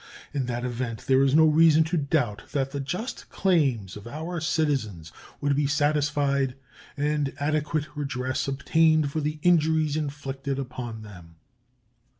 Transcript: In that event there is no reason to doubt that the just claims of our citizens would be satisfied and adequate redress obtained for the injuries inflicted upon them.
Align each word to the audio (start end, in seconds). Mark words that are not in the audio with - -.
In 0.33 0.47
that 0.47 0.65
event 0.65 1.05
there 1.05 1.21
is 1.21 1.35
no 1.35 1.45
reason 1.45 1.83
to 1.83 1.95
doubt 1.95 2.41
that 2.53 2.71
the 2.71 2.79
just 2.79 3.29
claims 3.29 3.95
of 3.95 4.07
our 4.07 4.41
citizens 4.41 5.11
would 5.39 5.55
be 5.55 5.67
satisfied 5.67 6.55
and 6.97 7.35
adequate 7.39 7.85
redress 7.95 8.47
obtained 8.47 9.11
for 9.11 9.21
the 9.21 9.37
injuries 9.43 9.95
inflicted 9.95 10.57
upon 10.57 11.03
them. 11.03 11.35